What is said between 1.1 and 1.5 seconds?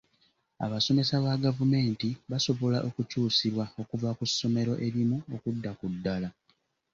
ba